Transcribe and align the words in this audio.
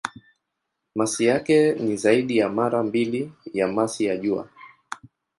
Masi 0.95 1.25
yake 1.25 1.73
ni 1.73 1.97
zaidi 1.97 2.37
ya 2.37 2.49
mara 2.49 2.83
mbili 2.83 3.31
ya 3.53 3.67
masi 3.67 4.05
ya 4.05 4.17
Jua. 4.17 4.49